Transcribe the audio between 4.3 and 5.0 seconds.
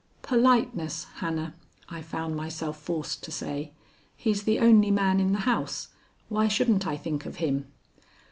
the only